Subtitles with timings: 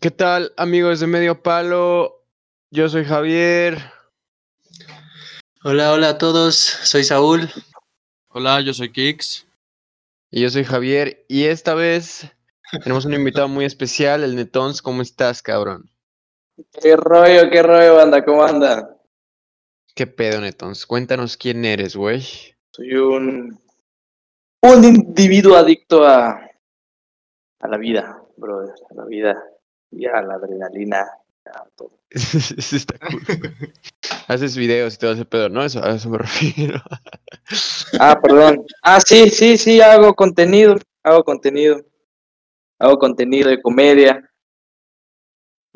[0.00, 2.24] ¿Qué tal, amigos de Medio Palo?
[2.70, 3.92] Yo soy Javier.
[5.62, 7.50] Hola, hola a todos, soy Saúl.
[8.28, 9.46] Hola, yo soy Kix.
[10.30, 11.24] Y yo soy Javier.
[11.28, 12.26] Y esta vez
[12.82, 14.82] tenemos un invitado muy especial, el Netons.
[14.82, 15.90] ¿Cómo estás, cabrón?
[16.80, 18.24] ¿Qué rollo, qué rollo, banda?
[18.24, 18.96] ¿Cómo anda?
[19.94, 20.86] ¿Qué pedo, Netons?
[20.86, 22.22] Cuéntanos quién eres, güey.
[22.70, 23.60] Soy un,
[24.62, 26.40] un individuo adicto a,
[27.60, 28.74] a la vida, brother.
[28.90, 29.42] A la vida
[29.90, 31.06] y a la adrenalina.
[31.46, 31.98] A todo.
[32.10, 33.22] Eso está cool.
[34.28, 35.62] Haces videos y todo ese pedo, ¿no?
[35.62, 36.80] Eso, a eso me refiero.
[38.00, 38.64] Ah, perdón.
[38.82, 40.76] Ah, sí, sí, sí, hago contenido.
[41.04, 41.80] Hago contenido.
[42.78, 44.28] Hago contenido de comedia.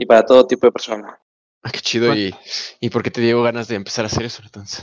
[0.01, 1.19] Y para todo tipo de personas.
[1.63, 2.15] Ah, qué chido.
[2.15, 2.35] ¿Y,
[2.81, 4.83] ¿Y por qué te dio ganas de empezar a hacer eso, entonces?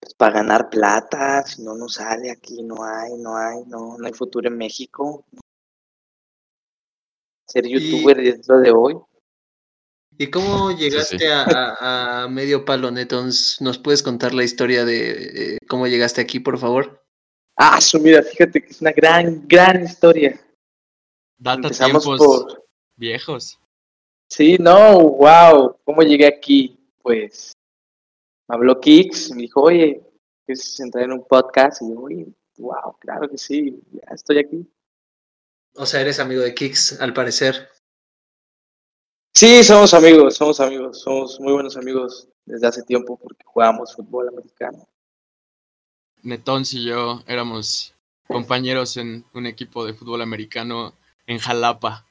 [0.00, 4.06] Pues para ganar plata, si no, no sale aquí, no hay, no hay, no, no
[4.06, 5.24] hay futuro en México.
[7.48, 8.96] Ser youtuber es lo de hoy.
[10.18, 11.24] ¿Y cómo llegaste sí.
[11.26, 13.62] A, a- a Medio Palo, Netons?
[13.62, 17.02] ¿Nos puedes contar la historia de eh, cómo llegaste aquí, por favor?
[17.56, 20.38] Ah, su vida, fíjate que es una gran, gran historia.
[21.38, 22.64] Data Empezamos tiempos por.
[22.96, 23.58] viejos.
[24.36, 25.78] Sí, no, wow.
[25.84, 26.76] ¿Cómo llegué aquí?
[27.02, 27.52] Pues
[28.48, 30.02] me habló Kix, me dijo, oye,
[30.44, 31.82] ¿quieres entrar en un podcast?
[31.82, 34.68] Y yo, oye, wow, claro que sí, ya estoy aquí.
[35.76, 37.68] O sea, eres amigo de Kix, al parecer.
[39.32, 44.30] Sí, somos amigos, somos amigos, somos muy buenos amigos desde hace tiempo porque jugamos fútbol
[44.30, 44.88] americano.
[46.24, 47.94] Netons y yo éramos
[48.26, 50.92] compañeros en un equipo de fútbol americano
[51.24, 52.04] en Jalapa.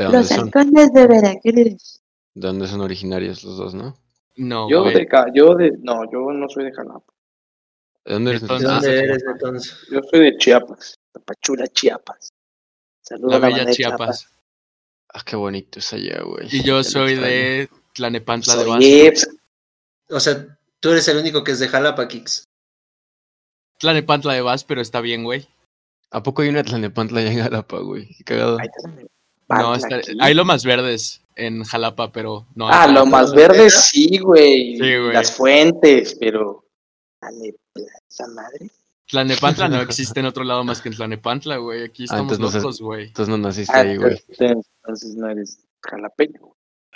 [0.00, 0.40] ¿De dónde Los son?
[0.46, 2.00] halcones de Veracruz.
[2.34, 3.98] ¿De dónde son originarios los dos, no?
[4.36, 4.94] No, yo güey.
[4.94, 7.12] de, Ca- yo de, no, yo no soy de Jalapa,
[8.06, 8.40] ¿De dónde eres?
[8.40, 9.88] ¿De Entonces, dónde ah, eres, Netons?
[9.92, 12.30] yo soy de Chiapas, Tapachula, Chiapas.
[13.02, 14.28] Saludos la a la bella banda de Chiapas.
[15.12, 16.46] Ah, qué bonito es allá, güey.
[16.50, 17.34] Y yo Ya lo soy extraño.
[17.34, 18.86] de Tlanepantla de Soy Vasco.
[18.86, 19.36] Eps.
[20.08, 22.44] O sea, tú eres el único que es de Jalapa, Kix.
[23.78, 25.46] Tlanepantla de Vas, pero está bien, güey.
[26.10, 28.06] ¿A poco hay una Tlanepantla allá en Jalapa, güey?
[28.16, 28.56] Qué cagado.
[28.56, 28.64] La
[29.50, 32.68] No, está, hay lomas verdes en Jalapa, pero no.
[32.68, 33.06] hay Ah, lo tanto.
[33.10, 34.76] más verde sí, güey.
[34.76, 35.12] Sí, güey.
[35.12, 36.64] Las fuentes, pero.
[38.08, 38.70] Esa madre.
[39.08, 41.84] Tlanepantla no existe en otro lado más que en Tlanepantla, güey.
[41.84, 43.06] Aquí Ah, estamos entonces no sé- locos, güey.
[43.08, 44.16] Entonces no naciste Ah, ahí, güey.
[44.38, 46.40] entonces, no eres jalapeño.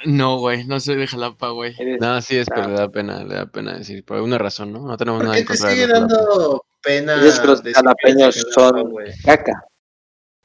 [0.07, 1.75] No, güey, no soy de Jalapa, güey.
[2.01, 2.69] No, sí es, pero Ah.
[2.69, 4.05] le da pena, le da pena decir.
[4.05, 4.81] Por alguna razón, ¿no?
[4.87, 6.17] No tenemos ¿Por nada en te contra de sigue los Jalapa.
[6.17, 7.17] dando pena?
[7.17, 9.13] Dices que los jalapeños son güey?
[9.25, 9.65] caca.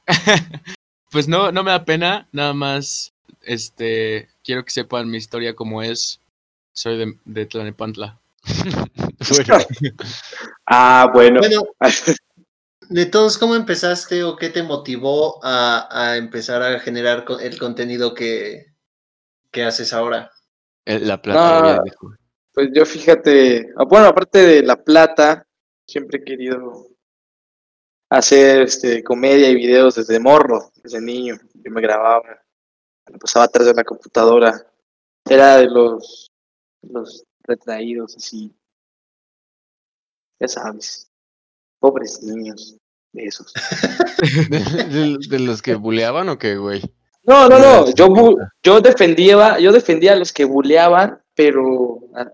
[1.10, 3.12] Pues no, no me da pena, nada más,
[3.42, 6.20] este, quiero que sepan mi historia como es.
[6.72, 8.18] Soy de, de Tlanepantla.
[9.28, 9.54] Bueno,
[10.66, 11.40] Ah, bueno.
[11.40, 11.62] Bueno,
[12.90, 18.66] Netons, ¿cómo empezaste o qué te motivó a, a empezar a generar el contenido que,
[19.52, 20.30] que haces ahora?
[20.84, 22.12] el- la plata, dijo.
[22.52, 23.68] Pues yo fíjate.
[23.76, 25.46] ah, Bueno, aparte de La Plata,
[25.86, 26.88] siempre he querido
[28.10, 31.38] hacer este, comedia y videos desde morro, desde niño.
[31.54, 32.42] Yo me grababa,
[33.10, 34.66] me pasaba atrás de la computadora.
[35.28, 36.30] Era de los,
[36.82, 38.54] los retraídos, así.
[40.40, 41.08] Ya sabes.
[41.78, 42.76] Pobres niños
[43.12, 43.52] de esos.
[45.30, 46.82] ¿De, los que buleaban o qué, güey?
[47.22, 47.94] No, no, no.
[47.94, 48.08] Yo,
[48.62, 52.32] yo defendía, yo defendía a los que buleaban, pero, ah,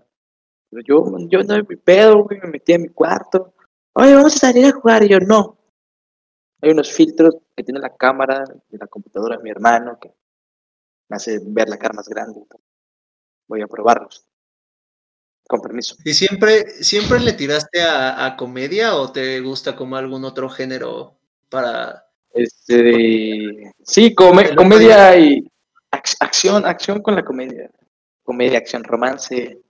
[0.69, 3.53] pero yo, yo no mi pedo, güey, me metía en mi cuarto.
[3.93, 5.03] Oye, vamos a salir a jugar.
[5.03, 5.56] Y yo, no.
[6.61, 10.13] Hay unos filtros que tiene la cámara de la computadora de mi hermano que
[11.09, 12.41] me hace ver la cara más grande.
[13.47, 14.25] Voy a probarlos.
[15.47, 15.95] Con permiso.
[16.03, 21.17] ¿Y siempre, siempre le tiraste a, a comedia o te gusta como algún otro género
[21.49, 22.03] para...
[22.33, 25.49] Este, sí, come- comedia y
[25.91, 27.71] ac- acción, acción con la comedia.
[28.23, 29.61] Comedia, acción, romance.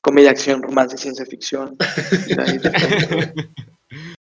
[0.00, 1.76] Comedia, acción, romance, ciencia ficción.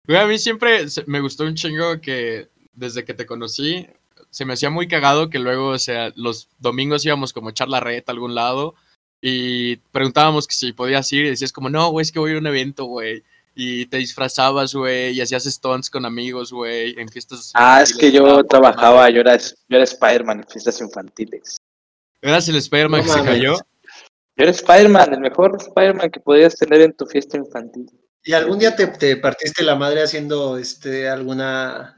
[0.07, 3.87] Güey, a mí siempre se- me gustó un chingo que desde que te conocí,
[4.31, 7.69] se me hacía muy cagado que luego, o sea, los domingos íbamos como a echar
[7.69, 8.75] la reta a algún lado
[9.21, 12.33] y preguntábamos que si podías ir y decías como, no, güey, es que voy a
[12.33, 13.23] ir a un evento, güey.
[13.59, 17.51] Y te disfrazabas, güey, y hacías stunts con amigos, güey, en fiestas.
[17.55, 19.15] Ah, es que yo trabajaba, madre.
[19.15, 21.57] yo era, yo era Spider-Man en fiestas infantiles.
[22.21, 23.55] ¿Eras el Spider-Man No que se cayó?
[23.55, 23.63] Yo
[24.37, 27.89] era Spider-Man, el mejor Spider-Man que podías tener en tu fiesta infantil.
[28.27, 31.97] ¿Y algún día te, te partiste la madre haciendo este alguna...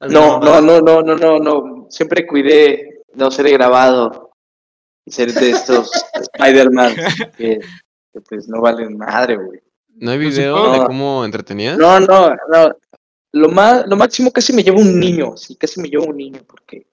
[0.00, 1.86] No, alguna no, no, no, no, no, no.
[1.90, 4.30] Siempre cuidé no ser grabado.
[5.04, 5.90] y ser de estos
[6.34, 6.94] Spider-Man
[7.36, 7.60] que,
[8.12, 9.60] que, pues no valen madre, güey.
[9.96, 11.76] ¿No hay video supongo- de cómo entretenías?
[11.76, 12.74] No, no, no.
[13.32, 16.40] Lo, más, lo máximo casi me lleva un niño, sí, casi me lleva un niño,
[16.48, 16.86] porque,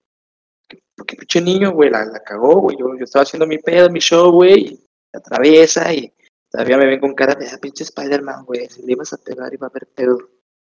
[0.95, 2.75] porque pinche niño, güey, la, la cagó, güey.
[2.77, 4.71] Yo, yo estaba haciendo mi pedo, mi show, güey, y
[5.13, 6.13] me atraviesa y
[6.49, 9.53] todavía me ven con cara de, ah, pinche Spider-Man, güey, si le ibas a pegar
[9.53, 10.17] iba a haber pedo.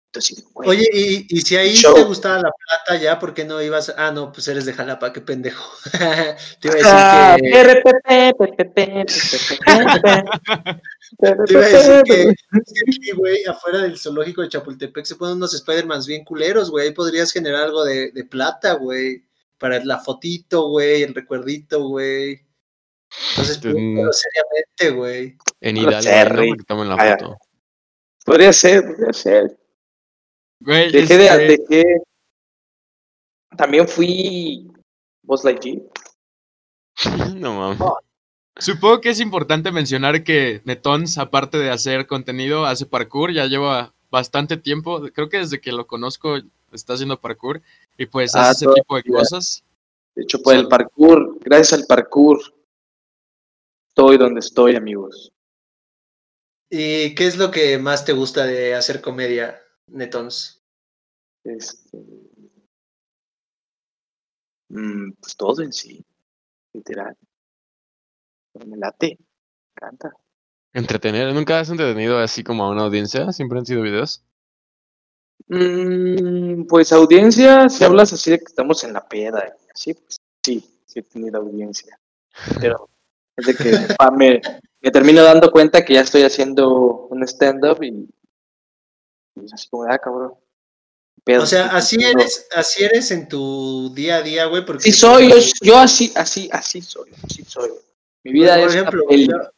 [0.07, 1.95] Entonces, güey, Oye, y, y si ahí Show.
[1.95, 3.95] te gustaba la plata ya, ¿por qué no ibas?
[3.97, 5.65] Ah, no, pues eres de Jalapa, qué pendejo.
[6.61, 7.51] te iba Ah, a decir que.
[11.19, 12.37] Te iba a decir que, es
[12.75, 16.89] que aquí, güey, afuera del zoológico de Chapultepec se ponen unos Spider-Mans bien culeros, güey.
[16.89, 19.25] Ahí podrías generar algo de, de plata, güey.
[19.59, 22.41] Para la fotito, güey, el recuerdito, güey.
[23.31, 25.37] Entonces, Pues, piénsalo seriamente, güey.
[25.61, 26.85] En Hidalgo, ¿no?
[26.85, 27.39] La foto.
[28.25, 29.59] Podría ser, podría ser.
[30.61, 32.03] Güey, Dejé de, este, dejé.
[33.57, 34.71] También fui
[35.23, 35.83] Buzz Lightyear.
[37.37, 37.79] no mames.
[38.59, 43.95] Supongo que es importante mencionar que Netons, aparte de hacer contenido, hace parkour, ya lleva
[44.11, 46.37] bastante tiempo, creo que desde que lo conozco
[46.71, 47.63] está haciendo parkour
[47.97, 49.65] y pues Ah, hace ese tipo de cosas.
[50.15, 52.39] De hecho, por el parkour, gracias al parkour,
[53.93, 55.33] estoy donde estoy, amigos.
[56.71, 60.63] ¿Y qué es lo que más te gusta de hacer comedia, Netons?
[61.45, 61.99] Este,
[64.71, 66.03] mm, pues todo en sí,
[66.73, 67.15] literal.
[68.55, 70.13] Me late, me encanta.
[70.73, 71.35] Entretener.
[71.35, 73.31] ¿Nunca has entretenido así como a una audiencia?
[73.33, 74.25] ¿Siempre han sido videos?
[75.49, 80.19] Mm, pues audiencia, si hablas así de que estamos en la peda, y así, pues
[80.43, 81.99] sí, sí he tenido audiencia.
[82.59, 82.89] Pero
[83.37, 84.41] es de que pa, me,
[84.81, 88.09] me termino dando cuenta que ya estoy haciendo un stand-up y,
[89.37, 90.35] y es así como, ah, cabrón.
[91.25, 94.93] pedo, O sea, así eres, así eres en tu día a día, güey, porque Sí
[94.93, 97.71] soy, yo, yo así, así, así soy, así soy.
[98.25, 99.51] Mi vida Por es una ejemplo, yo,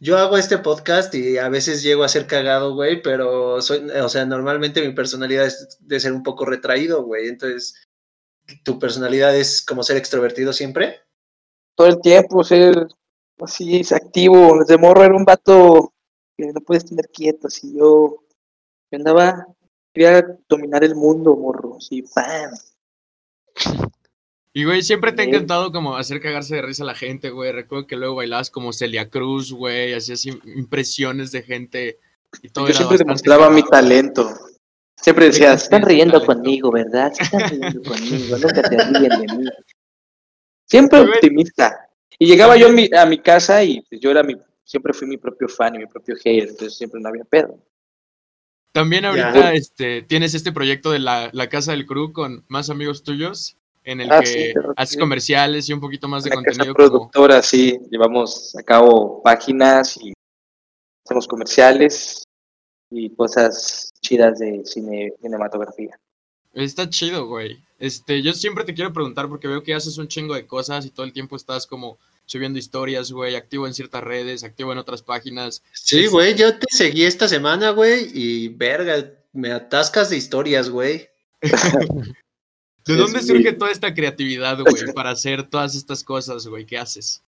[0.00, 4.08] yo hago este podcast y a veces llego a ser cagado, güey, pero soy, o
[4.08, 7.28] sea, normalmente mi personalidad es de ser un poco retraído, güey.
[7.28, 7.86] Entonces,
[8.64, 11.00] ¿tu personalidad es como ser extrovertido siempre?
[11.74, 12.88] Todo el tiempo ser
[13.40, 14.58] así, es activo.
[14.60, 15.92] Desde morro era un vato
[16.36, 18.22] que no puedes tener quieto, así yo,
[18.90, 19.46] andaba,
[19.92, 22.50] quería dominar el mundo, morro, así, ¡pam!
[24.54, 27.52] Y güey, siempre te ha encantado como hacer cagarse de risa a la gente, güey.
[27.52, 31.98] Recuerdo que luego bailabas como Celia Cruz, güey, hacías im- impresiones de gente
[32.42, 34.30] y todo Yo siempre demostraba mi talento.
[35.00, 37.12] Siempre Sí, decía, sí, están riendo conmigo, ¿verdad?
[37.14, 39.44] Se están riendo conmigo, nunca te ríen de mí.
[40.72, 41.86] Siempre optimista.
[42.18, 44.34] Y llegaba yo a mi, a mi casa y pues, yo era mi,
[44.64, 47.58] siempre fui mi propio fan y mi propio hater, entonces siempre no había pedo.
[48.72, 49.10] También Ya.
[49.10, 53.58] ahorita este, tienes este proyecto de la, la Casa del Crew con más amigos tuyos,
[53.84, 54.98] en el Ah, que sí, haces sí.
[54.98, 56.88] comerciales y un poquito más de la casa contenido como...
[56.88, 60.14] productora, sí, llevamos a cabo páginas y
[61.04, 62.24] hacemos comerciales
[62.90, 65.98] y cosas chidas de cine, cinematografía.
[66.54, 67.58] Está chido, güey.
[67.82, 70.90] Este, yo siempre te quiero preguntar porque veo que haces un chingo de cosas y
[70.90, 75.02] todo el tiempo estás como subiendo historias, güey, activo en ciertas redes, activo en otras
[75.02, 75.64] páginas.
[75.72, 81.08] Sí, güey, yo te seguí esta semana, güey, y verga, me atascas de historias, güey.
[82.86, 86.64] ¿De dónde surge toda esta creatividad, güey, para hacer todas estas cosas, güey?
[86.64, 87.20] ¿Qué haces?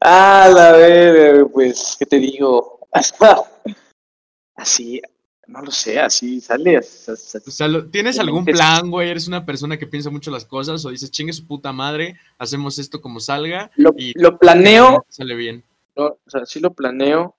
[0.00, 2.80] Ah, la verga, pues, ¿qué te digo?
[4.56, 5.00] Así,
[5.46, 6.78] no lo sé, así sale.
[6.78, 9.10] O sea, ¿tienes algún plan, güey?
[9.10, 12.78] ¿Eres una persona que piensa mucho las cosas o dices, chingue su puta madre, hacemos
[12.78, 15.62] esto como salga Lo, y lo planeo, sale bien?
[15.96, 17.36] no, o sea, sí lo planeo,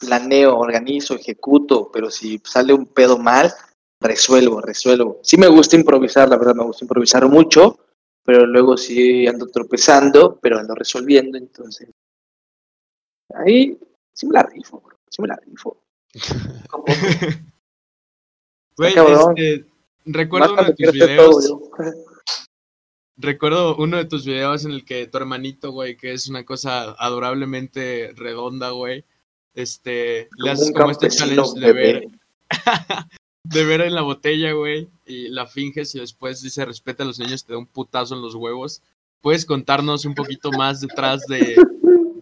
[0.00, 3.52] planeo, organizo, ejecuto, pero si sale un pedo mal,
[4.00, 5.20] resuelvo, resuelvo.
[5.22, 7.78] Sí me gusta improvisar, la verdad me gusta improvisar mucho,
[8.24, 11.90] pero luego sí ando tropezando, pero ando resolviendo, entonces.
[13.34, 13.78] Ahí
[14.12, 15.82] sí me la rifo, bro, sí me la rifo.
[18.76, 19.64] Güey, este,
[20.04, 21.54] recuerdo uno de tus todo videos,
[23.16, 26.94] recuerdo uno de tus videos en el que tu hermanito, güey, que es una cosa
[26.98, 29.04] adorablemente redonda, güey,
[29.54, 32.04] este, le haces como este challenge de ver,
[33.44, 37.18] de ver en la botella, güey, y la finges y después dice respeta a los
[37.18, 38.82] niños, te da un putazo en los huevos.
[39.22, 41.56] ¿Puedes contarnos un poquito más detrás de,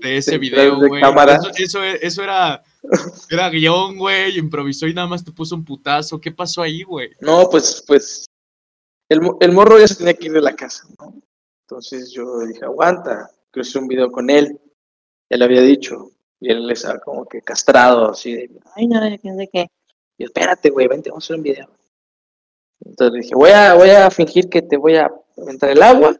[0.04, 1.02] de ese video, de güey?
[1.02, 2.62] Eso, eso, eso era,
[3.30, 6.20] era guion, güey, improvisó y nada más te puso un putazo.
[6.20, 7.10] ¿Qué pasó ahí, güey?
[7.20, 8.26] No, pues, pues,
[9.08, 11.14] el, el morro ya se tenía que ir de la casa, ¿no?
[11.62, 13.30] Entonces yo dije, aguanta,
[13.60, 14.58] hacer un video con él.
[15.30, 16.10] Ya le había dicho.
[16.40, 19.66] Y él estaba como que castrado, así de, ay, no, no sé qué.
[20.18, 21.68] Y yo, espérate, güey, vente, vamos a hacer un video.
[22.84, 26.16] Entonces le dije, voy a, voy a fingir que te voy a aventar el agua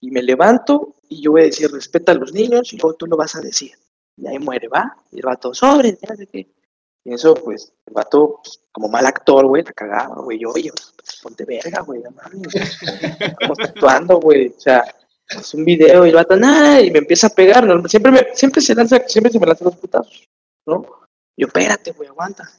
[0.00, 3.06] y me levanto y yo voy a decir, respeta a los niños y luego tú
[3.06, 3.72] lo vas a decir.
[4.16, 4.96] Y ahí muere, ¿va?
[5.12, 6.52] Y el vato, sobre, sé qué.
[7.04, 10.38] Y eso, pues, el vato, pues, como mal actor, güey, la cagaba, güey.
[10.38, 12.54] Yo, oye, pues, ponte verga, güey, no mames.
[12.54, 14.48] Estamos actuando, güey.
[14.48, 14.84] O sea,
[15.28, 17.64] es un video y el vato, nada, y me empieza a pegar.
[17.64, 17.88] ¿no?
[17.88, 20.28] Siempre, me, siempre, se lanza, siempre se me lanzan los putazos,
[20.66, 20.84] ¿no?
[21.36, 22.50] Yo, espérate, güey, aguanta.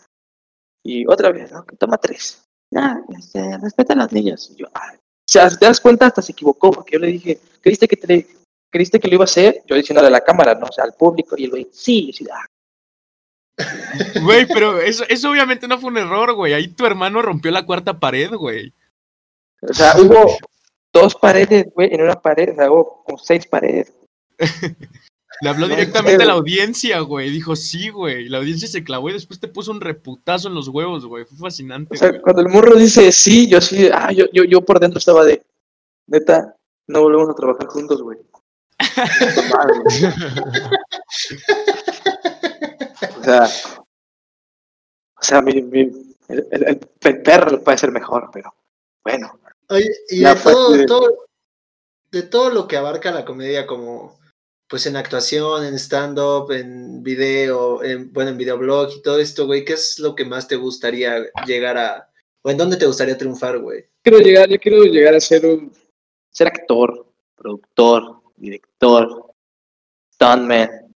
[0.83, 1.65] Y otra vez, ¿no?
[1.77, 2.41] Toma tres.
[2.71, 4.49] Nada, este, respeta a los niños.
[4.51, 4.97] Y yo, ay.
[4.97, 7.97] O sea, si te das cuenta, hasta se equivocó, porque yo le dije, ¿creíste que,
[7.97, 8.27] te,
[8.69, 9.61] ¿creíste que lo iba a hacer?
[9.67, 10.67] Yo diciéndole a la cámara, ¿no?
[10.67, 12.45] O sea, al público, y el güey, sí, sí, ah,
[14.21, 16.53] Güey, pero eso, eso obviamente no fue un error, güey.
[16.53, 18.73] Ahí tu hermano rompió la cuarta pared, güey.
[19.61, 20.37] O sea, hubo
[20.93, 23.93] dos paredes, güey, en una pared, o sea, hubo como seis paredes.
[25.41, 27.29] Le habló directamente a la audiencia, güey.
[27.29, 28.27] Dijo, sí, güey.
[28.27, 31.23] La audiencia se clavó y después te puso un reputazo en los huevos, güey.
[31.23, 32.21] Fue fascinante, O sea, güey.
[32.21, 35.41] cuando el morro dice sí, yo sí, ah, yo, yo, yo por dentro estaba de,
[36.07, 36.57] neta,
[36.87, 38.17] no volvemos a trabajar juntos, güey.
[43.19, 43.49] O sea,
[45.17, 45.81] o sea, mi, mi,
[46.29, 48.53] el, el- perro puede ser mejor, pero
[49.03, 49.39] bueno.
[49.69, 51.25] Oye, y de todo, de- todo,
[52.11, 54.17] de todo lo que abarca la comedia, como
[54.67, 59.65] pues en actuación, en stand-up, en video, en, bueno, en videoblog y todo esto, güey,
[59.65, 62.07] ¿qué es lo que más te gustaría llegar a,
[62.43, 63.85] o en dónde te gustaría triunfar, güey?
[64.03, 65.73] Quiero llegar, yo quiero llegar a ser un,
[66.29, 69.33] ser actor, productor, director,
[70.13, 70.93] stuntman.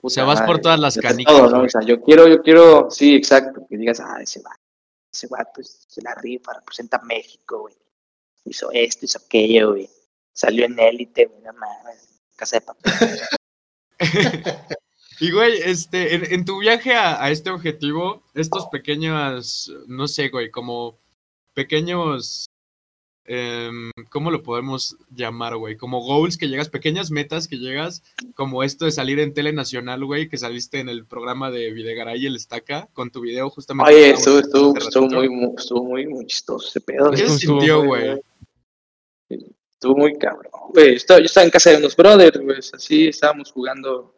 [0.00, 1.56] O sea, vas por todas las canicas, todo, ¿no?
[1.58, 1.66] güey.
[1.66, 4.60] O sea, yo quiero, yo quiero, sí, exacto, que digas, ah, ese vato,
[5.12, 7.76] ese vato es- se la rifa, representa a México, güey.
[8.44, 9.88] Hizo esto, hizo aquello, güey.
[10.32, 12.20] Salió en élite, güey, no mames.
[12.36, 12.92] Casa de papel.
[15.20, 20.30] Y, güey, este, en, en tu viaje a, a este objetivo, estos pequeños, no sé,
[20.30, 20.98] güey, como
[21.54, 22.46] pequeños,
[23.24, 25.76] em, ¿cómo lo podemos llamar, güey?
[25.76, 28.02] Como goals que llegas, pequeñas metas que llegas,
[28.34, 32.22] como esto de salir en Tele Nacional, güey, que saliste en el programa de Videgaray
[32.22, 33.92] y el Estaca, con tu video justamente.
[33.92, 37.10] Oye, estuvo, estuvo, estuvo muy, muy- estuvo muy, muy chistoso ese pedo.
[37.10, 38.20] ¿Qué se Estuvo sintió, muy güey?
[39.70, 40.52] Estuvo muy cabrón.
[40.74, 44.14] Güey, yo estaba en casa de unos brothers, güey, así estábamos jugando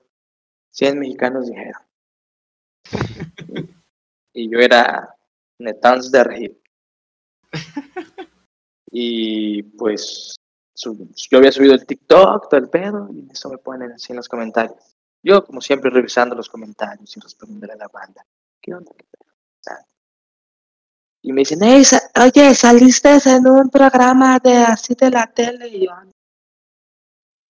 [0.72, 1.82] 100 mexicanos dijeron.
[4.34, 5.14] y yo era
[5.58, 6.58] Netans de Regil.
[8.96, 10.36] Y pues
[10.72, 14.16] su- yo había subido el TikTok, todo el pedo, y eso me ponen así en
[14.18, 14.78] los comentarios.
[15.20, 18.24] Yo, como siempre, revisando los comentarios y respondiendo a la banda.
[18.62, 18.92] ¿Qué onda?
[18.96, 19.24] ¿Qué pedo?
[21.22, 25.66] Y me dicen, "Ey, sa- oye, saliste en un programa de así de la tele.
[25.68, 25.92] Y yo,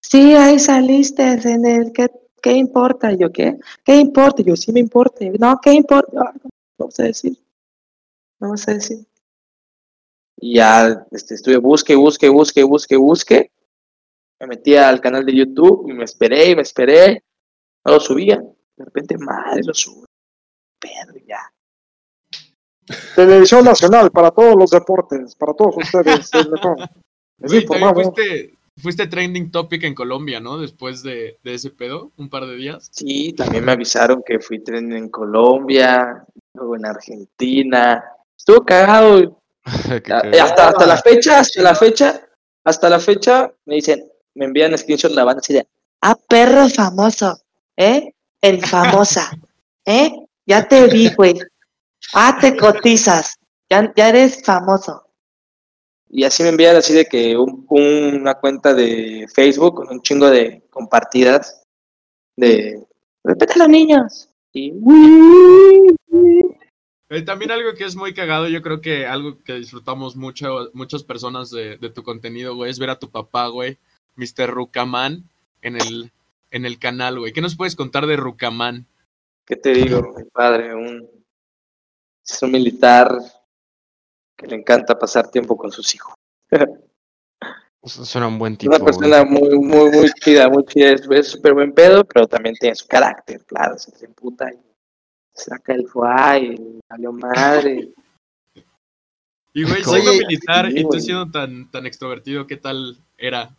[0.00, 2.08] sí, ahí saliste en el, ¿qué,
[2.40, 3.12] qué importa?
[3.12, 3.58] Yo, ¿qué?
[3.84, 4.42] ¿Qué importa?
[4.42, 5.24] Yo, sí me importa.
[5.38, 6.12] No, ¿qué importa?
[6.20, 7.38] Ah, No vamos a decir.
[8.40, 9.06] No a decir.
[10.36, 13.50] Y ya este, estuve busque, busque, busque, busque, busque.
[14.40, 17.24] Me metí al canal de YouTube y me esperé y me esperé.
[17.84, 18.36] No lo subía.
[18.76, 20.04] De repente, madre, lo subo.
[20.80, 21.50] Pero ya.
[23.14, 26.30] Televisión Nacional para todos los deportes, para todos ustedes.
[27.94, 30.58] fuiste, fuiste trending topic en Colombia, ¿no?
[30.58, 32.90] Después de, de ese pedo, un par de días.
[32.92, 36.24] Sí, también me avisaron que fui tren en Colombia,
[36.54, 38.04] luego en Argentina.
[38.36, 39.40] Estuvo cagado.
[39.66, 40.42] Ah, cagado.
[40.42, 42.28] Hasta, hasta la fecha, hasta la fecha,
[42.64, 45.66] hasta la fecha, me dicen, me envían screenshot la banda así de,
[46.02, 47.38] Ah, perro famoso,
[47.76, 48.12] ¿eh?
[48.42, 49.30] El famosa,
[49.86, 50.10] ¿eh?
[50.46, 51.34] Ya te vi, güey.
[52.12, 53.36] Ah, te cotizas.
[53.70, 55.00] Ya, ya eres famoso.
[56.10, 60.30] y así me envían así de que un- una cuenta de Facebook con un chingo
[60.30, 61.62] de compartidas
[62.36, 62.84] de,
[63.24, 64.28] respeta a los niños.
[64.52, 64.74] Y, Eh,
[67.22, 71.50] también algo que es muy cagado, yo creo que algo que disfrutamos mucho, muchas personas
[71.50, 73.78] de, de tu contenido, güey, es ver a tu papá, güey,
[74.16, 74.50] Mr.
[74.50, 75.28] Rucaman,
[75.62, 76.12] en el,
[76.50, 77.32] en el canal, güey.
[77.32, 78.86] ¿Qué nos puedes contar de Rucaman?
[79.44, 80.74] ¿qué te digo, mi padre?
[80.74, 81.08] Un,
[82.26, 83.18] es un militar
[84.36, 86.14] que le encanta pasar tiempo con sus hijos.
[87.82, 88.74] Suena un buen tipo.
[88.74, 88.86] Una güey.
[88.86, 92.86] persona muy, muy, muy chida, muy chida, es súper buen pedo, pero también tiene su
[92.86, 94.58] carácter, claro, se se emputa y
[95.34, 97.92] saca el fuá y valió madre.
[99.56, 103.56] Y, güey, siendo militar sí, y tú siendo tan, tan extrovertido, ¿qué tal era?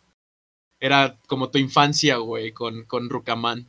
[0.78, 3.66] Era como tu infancia, güey, con, con Rucaman.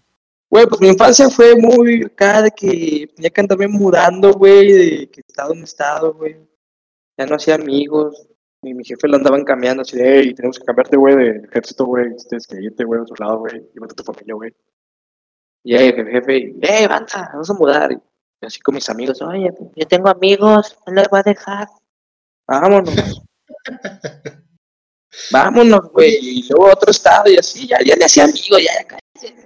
[0.49, 5.09] Güey, pues mi infancia fue muy acá de que tenía que andarme mudando, güey, de
[5.09, 6.35] que estado en estado, güey.
[7.17, 8.27] Ya no hacía amigos.
[8.61, 11.85] Y mi jefe lo andaban cambiando así de, hey, tenemos que cambiarte, güey, de ejército,
[11.85, 12.15] güey.
[12.27, 13.55] Tienes que irte, güey, a otro lado, güey.
[13.55, 14.53] Y vete a tu familia, güey.
[15.63, 17.91] Y ahí el jefe, hey, avanza, vamos a mudar.
[17.91, 21.67] Y así con mis amigos, oye, Yo tengo amigos, no les voy a dejar.
[22.47, 23.23] vámonos.
[25.31, 28.97] vámonos, güey, y luego otro estado y así, ya, ya le hacía amigo, ya, ya.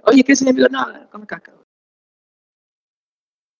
[0.03, 0.67] Oye, ¿qué es mi amigo?
[0.69, 1.53] No, come caca.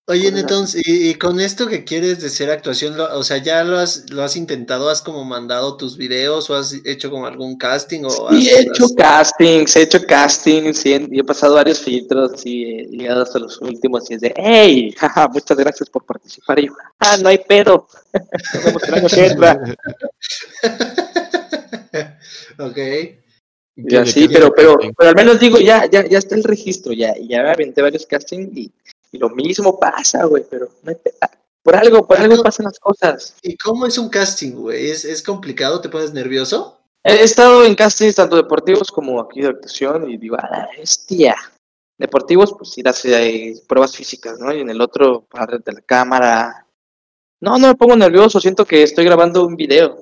[0.08, 3.64] Oye, entonces, y, y con esto que quieres de ser actuación, lo- o sea, ¿ya
[3.64, 4.90] lo has, lo has intentado?
[4.90, 8.02] ¿Has como mandado tus videos o has hecho como algún casting?
[8.06, 11.80] O Sí, has- he hecho has- castings, he hecho castings, sí, y he pasado varios
[11.80, 16.04] filtros y he llegado hasta los últimos y es de, hey, jaja, muchas gracias por
[16.04, 16.60] participar.
[16.60, 17.88] Y yo, ah, no hay pedo.
[18.54, 19.62] Nos vemos el año que entra.
[22.60, 22.78] ok.
[23.76, 27.18] Y así, pero, pero, pero al menos digo, ya, ya, ya está el registro, ya,
[27.18, 28.72] y ya me aventé varios castings y,
[29.12, 31.30] y lo mismo pasa, güey, pero no hay pe- ah,
[31.64, 33.36] por algo, por algo pasan las cosas.
[33.42, 34.90] ¿Y cómo es un casting, güey?
[34.90, 35.80] ¿Es, ¿Es complicado?
[35.82, 36.80] ¿Te pones nervioso?
[37.04, 41.36] He estado en castings tanto deportivos como aquí de actuación y digo, a la bestia.
[41.98, 44.52] Deportivos, pues ir a hacer eh, pruebas físicas, ¿no?
[44.54, 46.66] Y en el otro, pararte la cámara.
[47.40, 49.98] No, no me pongo nervioso, siento que estoy grabando un video,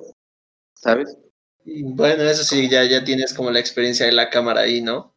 [0.74, 1.16] ¿sabes?
[1.64, 5.12] Bueno, eso sí, ya, ya tienes como la experiencia de la cámara ahí, ¿no?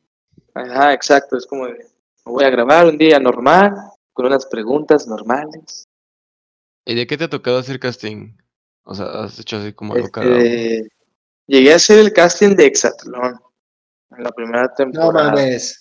[0.54, 1.86] Ajá, exacto, es como de,
[2.25, 3.74] voy a grabar un día normal,
[4.13, 5.88] con unas preguntas normales.
[6.86, 8.36] ¿Y de qué te ha tocado hacer casting?
[8.84, 10.08] O sea, has hecho así como algo.
[10.08, 10.89] Este,
[11.48, 13.39] llegué a hacer el casting de Exatlón
[14.18, 15.32] en la primera No temporada.
[15.32, 15.80] mames.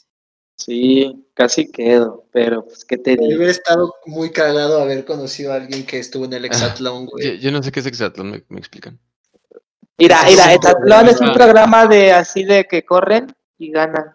[0.56, 3.24] Sí, casi quedo, pero pues, ¿qué te digo?
[3.24, 7.10] hubiera estado muy cagado haber conocido a alguien que estuvo en el Ah, Exatlón, Yo,
[7.10, 7.38] güey.
[7.40, 9.00] yo no sé qué es Exatlón, me, me explican.
[9.98, 11.34] Mira, mira, Exatlón es un ah.
[11.34, 14.14] programa de así de que corren y ganan.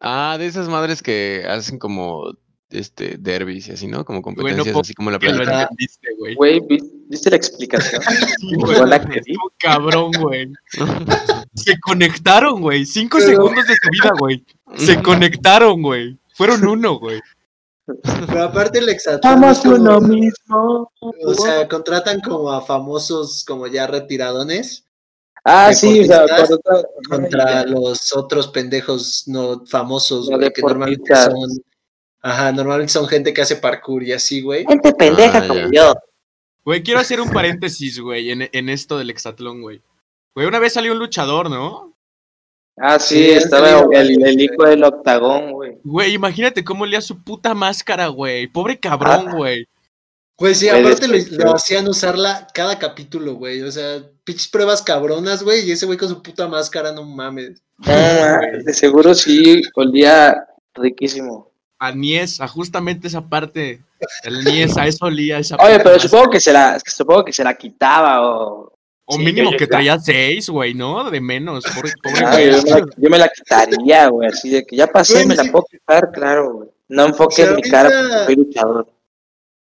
[0.00, 2.32] Ah, de esas madres que hacen como
[2.70, 4.04] este derbis y así, ¿no?
[4.04, 6.34] Como competencias puedo así como la entendiste, güey.
[6.34, 8.02] Güey, ¿vi- ¿viste la explicación?
[8.40, 8.78] Sí, Lo güey.
[8.78, 9.32] buena que di.
[9.32, 10.52] Estuvo cabrón, güey.
[11.54, 12.84] Se conectaron, güey.
[12.84, 14.44] Cinco Pero- segundos de tu vida, güey.
[14.76, 16.18] Se conectaron, güey.
[16.34, 17.20] Fueron uno, güey.
[18.02, 20.90] Pero aparte el Exatlón como- uno mismo.
[21.00, 24.85] O sea, contratan como a famosos como ya retiradones
[25.48, 26.60] Ah, sí, o sea, cuando-
[27.08, 31.34] contra los otros pendejos no famosos, güey, que normalmente son
[32.22, 34.64] Ajá, normalmente son gente que hace parkour y así, güey.
[34.66, 35.68] Gente pendeja Ah, como ya.
[35.72, 35.94] yo.
[36.64, 39.80] Güey, quiero hacer un paréntesis, güey, en, en esto del hexatlón, güey.
[40.34, 41.94] Güey, una vez salió un luchador, ¿no?
[42.78, 45.78] Ah, sí, estaba el, el hijo del octagón, güey.
[45.84, 48.48] Güey, imagínate cómo leía su puta máscara, güey.
[48.48, 49.32] Pobre cabrón, Ah.
[49.36, 49.68] güey.
[50.36, 53.62] Pues sí, aparte lo, hacían usarla cada capítulo, güey.
[53.62, 55.66] O sea, pinches pruebas cabronas, güey.
[55.66, 57.62] Y ese güey con su puta máscara, no mames.
[57.78, 57.92] No,
[58.64, 61.50] de seguro sí, olía riquísimo.
[61.78, 63.82] A Nies, a justamente esa parte.
[64.24, 67.44] El Nies, a eso olía esa Oye, pero supongo que se la, supongo que se
[67.44, 68.72] la quitaba o...
[69.08, 71.08] O sí, mínimo yo- que traía seis, güey, ¿no?
[71.10, 71.64] De menos.
[71.74, 74.88] Pobre, pobre Ah, yo, me la, yo me la quitaría, güey, así de que ya
[74.88, 76.68] pasé, Güey, me la puedo quitar, claro, güey.
[76.88, 78.88] No enfoques O sea, mi cara porque soy luchador.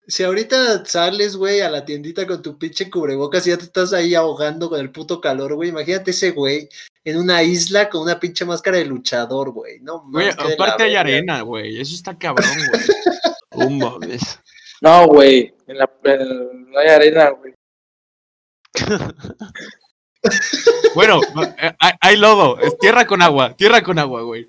[0.06, 3.92] Si ahorita sales, güey, a la tiendita con tu pinche cubrebocas y ya te estás
[3.92, 5.68] ahí ahogando con el puto calor, güey.
[5.68, 6.68] Imagínate ese güey
[7.04, 9.78] en una isla con una pinche máscara de luchador, güey.
[9.80, 10.36] No mames.
[10.38, 11.80] aparte hay arena, güey.
[11.80, 12.82] Eso está cabrón, güey.
[13.52, 14.38] Oh, mames.
[14.80, 17.52] No, güey, en la, en- no hay arena, güey.
[20.94, 21.20] Bueno,
[21.58, 22.58] eh, hay, hay lodo.
[22.58, 23.54] Es tierra con agua.
[23.56, 24.46] Tierra con agua, güey.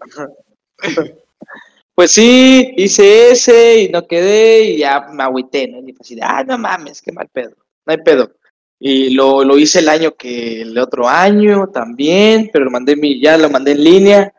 [1.96, 5.80] Pues sí, hice ese y no quedé y ya me agüité, ¿no?
[5.80, 8.32] Y fue así de, ah, no mames, qué mal pedo, no hay pedo.
[8.80, 13.22] Y lo, lo hice el año que el otro año también, pero lo mandé mi,
[13.22, 14.34] ya lo mandé en línea.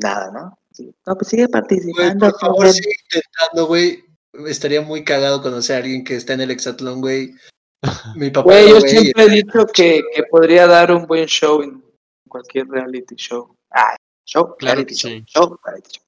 [0.00, 0.58] Nada, ¿no?
[0.72, 0.94] Sí.
[1.06, 2.30] No, pues sigue participando.
[2.30, 4.02] por favor, sigue intentando, güey.
[4.46, 7.34] Estaría muy cagado conocer a alguien que está en el hexatlón, güey.
[8.16, 11.60] Mi papá, Güey, yo güey, siempre he dicho que, que podría dar un buen show
[11.62, 11.84] en
[12.28, 13.54] cualquier reality show.
[13.70, 13.94] Ah,
[14.24, 15.24] show, Claro reality que show, sí.
[15.26, 16.01] show, reality show.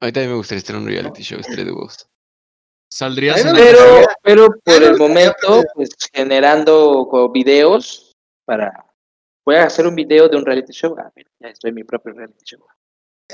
[0.00, 2.08] A mí también me gustaría estar en un reality show, estaría de huevos.
[2.90, 8.84] Saldrías en Pero, pero a por el momento, pues generando videos para.
[9.44, 10.94] Voy a hacer un video de un reality show.
[10.98, 12.60] Ah, mira, ya estoy en mi propio reality show.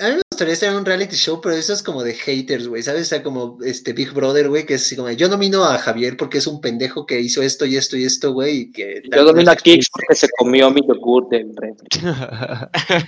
[0.01, 2.67] A mí me gustaría estar en un reality show, pero eso es como de haters,
[2.67, 3.03] güey, ¿sabes?
[3.03, 6.17] O sea, como este Big Brother, güey, que es así como, yo nomino a Javier
[6.17, 9.03] porque es un pendejo que hizo esto y esto y esto, güey, y que...
[9.15, 11.87] Yo domino a Kix porque se comió mi yogur del refri.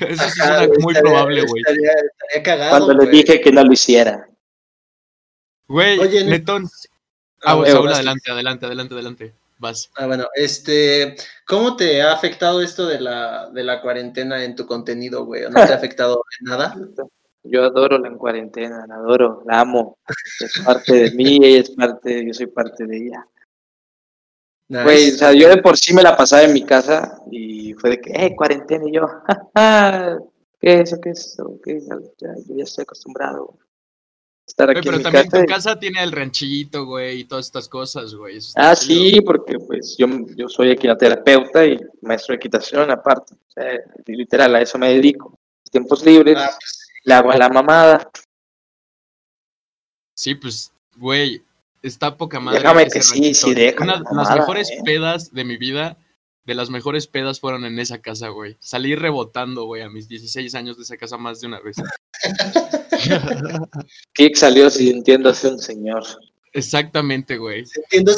[0.09, 1.63] Eso sí Ajá, güey, muy estaría- probable, güey.
[1.67, 3.23] Estaría, estaría cagado, Cuando le güey.
[3.23, 4.29] dije que no lo hiciera.
[5.67, 6.67] Güey, Netón.
[7.43, 7.97] Ah, Ah, bueno, Saúl, vas.
[7.97, 9.35] adelante, adelante, adelante, adelante.
[9.59, 9.91] Vas.
[9.97, 11.17] Ah, bueno, este,
[11.47, 15.45] ¿cómo te ha afectado esto de la, de la cuarentena en tu contenido, güey?
[15.45, 16.77] ¿O no te ha afectado en nada?
[17.43, 19.99] Yo adoro la cuarentena, la adoro, la amo.
[20.41, 23.27] Es parte de mí, ella es parte, yo soy parte de ella.
[24.69, 24.83] Nice.
[24.83, 27.91] Güey, o sea, yo de por sí me la pasaba en mi casa y fue
[27.91, 30.19] de que, eh, cuarentena, y yo, "Ja, ja,
[30.61, 31.01] ¿qué es eso?
[31.01, 31.61] ¿Qué es eso?
[31.63, 32.01] ¿Qué es eso?
[32.19, 33.57] Ya, yo ya estoy acostumbrado.
[34.47, 35.37] Estar Güey, aquí pero en mi también casa.
[35.39, 38.39] tu y- casa tiene el ranchito, güey, y todas estas cosas, güey.
[38.57, 39.11] Ah, chido.
[39.11, 40.07] sí, porque pues yo,
[40.37, 43.35] yo soy equinoterapeuta y maestro de equitación aparte.
[43.35, 43.65] O sea,
[44.07, 45.39] literal, a eso me dedico.
[45.71, 48.11] Tiempos libres, Ah, pues, le hago a la mamada.
[50.15, 51.43] Sí, pues, güey,
[51.83, 52.61] está poca madre.
[52.61, 53.47] Déjame que sí, ranchito.
[53.49, 54.79] sí, déjame, Una de las mejores eh.
[54.85, 55.99] pedas de mi vida,
[56.45, 58.57] de las mejores pedas fueron en esa casa, güey.
[58.61, 61.77] Salí rebotando, güey, a mis 16 años de esa casa más de una vez.
[64.15, 66.03] Kick salió sintiéndose un señor.
[66.53, 67.65] Exactamente, güey.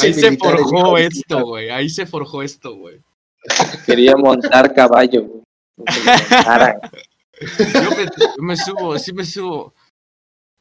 [0.00, 1.70] Ahí se forjó esto, güey.
[1.70, 3.00] Ahí se forjó esto, güey.
[3.86, 5.26] Quería montar caballo.
[5.26, 5.42] güey.
[7.74, 9.74] Yo me, me subo, sí me subo.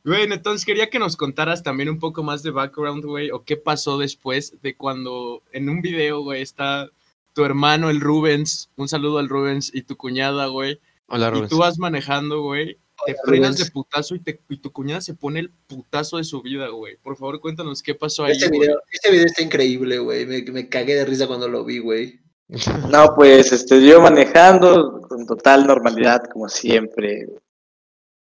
[0.04, 3.58] Güey, entonces quería que nos contaras también un poco más de background, güey, o qué
[3.58, 6.90] pasó después de cuando en un video, güey, está
[7.34, 11.50] tu hermano, el Rubens, un saludo al Rubens y tu cuñada, güey, Hola, y Rubens.
[11.50, 15.40] tú vas manejando, güey, te frenas de putazo y, te- y tu cuñada se pone
[15.40, 16.98] el putazo de su vida, güey.
[16.98, 20.26] Por favor, cuéntanos qué pasó ahí, Este video, este video está increíble, güey.
[20.26, 22.20] Me, me cagué de risa cuando lo vi, güey.
[22.90, 27.28] No, pues este, yo manejando con total normalidad, como siempre.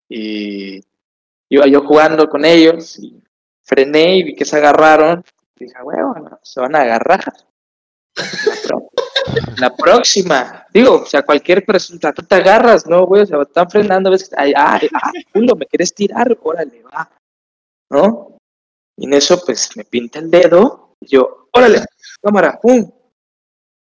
[0.08, 0.80] Y
[1.50, 3.22] iba yo jugando con ellos y
[3.62, 5.22] frené y vi que se agarraron.
[5.56, 7.20] Dije, bueno, se van a agarrar.
[9.58, 10.66] La, próxima.
[10.72, 13.22] Digo, o sea, cualquier persona, tú te agarras, ¿no, güey?
[13.22, 17.10] O sea, están frenando, ves que, ay, ay, ay, culo, me quieres tirar, órale, va.
[17.90, 18.36] ¿No?
[18.96, 21.84] Y en eso, pues, me pinta el dedo y yo, órale,
[22.22, 22.90] cámara, pum.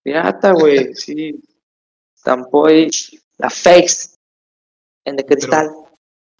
[0.03, 1.39] Pirata, güey, sí.
[2.25, 2.87] Ahí
[3.37, 4.09] la face
[5.05, 5.69] en el cristal.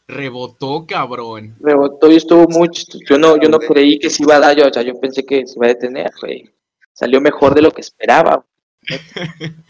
[0.08, 1.56] Rebotó, cabrón.
[1.60, 3.04] Rebotó y estuvo chistoso.
[3.10, 5.26] Yo no, yo no creí que se iba a dar, yo, o sea, yo pensé
[5.26, 6.50] que se iba a detener, güey.
[6.94, 8.46] Salió mejor de lo que esperaba.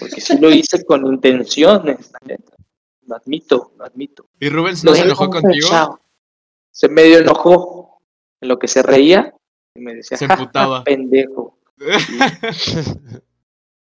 [0.00, 2.12] Porque sí lo hice con intenciones.
[3.06, 4.26] Lo admito, lo admito.
[4.38, 6.00] ¿Y Rubens no se enojó contigo?
[6.70, 8.00] Se medio enojó
[8.40, 9.34] en lo que se reía
[9.74, 10.84] y me decía, Se "Ja, ja, emputaba.
[10.84, 11.58] pendejo.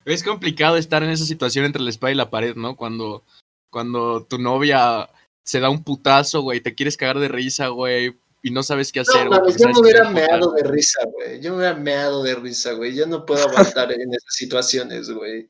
[0.06, 2.76] Es complicado estar en esa situación entre la espada y la pared, ¿no?
[2.76, 3.24] Cuando,
[3.70, 5.10] cuando tu novia
[5.44, 9.02] se da un putazo, güey, te quieres cagar de risa, güey, y no sabes qué
[9.02, 9.40] hacer, No, güey.
[9.42, 11.40] mames, yo me hubiera meado de risa, güey.
[11.42, 12.96] Yo me hubiera meado de risa, güey.
[12.96, 15.50] Yo no puedo aguantar en esas situaciones, güey.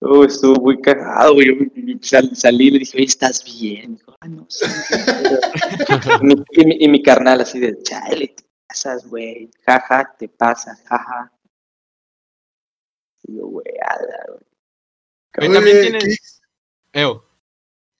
[0.00, 1.46] Oh, estuvo muy cagado, güey.
[1.74, 3.96] Yo sal- salí y le dije, ¿estás bien?
[3.96, 4.64] Dijo, "Ah, no, sí,
[6.20, 9.50] y, mi, y mi- y mi carnal así de, chale, te pasas, güey.
[9.64, 11.32] Jaja, te pasas, jaja.
[13.22, 14.40] Y yo, güey, ala, güey.
[15.54, 16.42] También tienes...
[16.92, 17.24] Eo,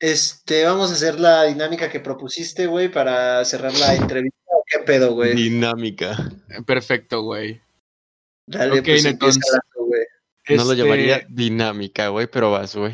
[0.05, 4.37] Este, vamos a hacer la dinámica que propusiste, güey, para cerrar la entrevista.
[4.67, 5.35] ¿Qué pedo, güey?
[5.35, 6.31] Dinámica.
[6.67, 7.63] perfecto, güey.
[8.47, 9.43] Dale, Ok, pues entonces.
[9.75, 10.03] güey.
[10.51, 12.93] No lo Este, llamaría dinámica, güey, pero vas, güey.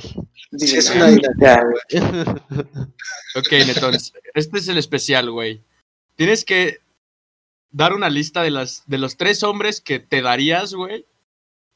[0.57, 1.83] Sí, es una dinámica, güey.
[3.35, 5.64] Ok, entonces, este es el especial, güey.
[6.14, 6.79] Tienes que
[7.73, 11.07] dar una lista de, las, de los tres hombres que te darías, güey.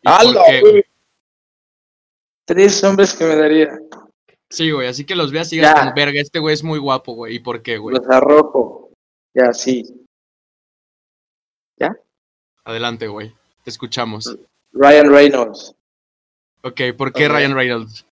[0.03, 0.85] ¿Y ¡Hala, güey!
[2.45, 3.77] Tres hombres que me daría.
[4.55, 5.81] Sí, güey, así que los veas y digas Ya.
[5.81, 7.35] como, verga, este güey es muy guapo, güey.
[7.37, 7.97] ¿Y por qué, güey?
[7.97, 8.91] Los arrojo.
[9.35, 9.83] Ya, sí.
[12.67, 13.31] Adelante, güey.
[13.63, 14.39] Te escuchamos.
[14.73, 15.75] Ryan Reynolds.
[16.63, 17.29] Ok, ¿por qué.
[17.29, 18.07] Ryan Reynolds?